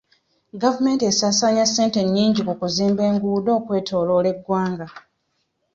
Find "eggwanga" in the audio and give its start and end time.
4.33-4.87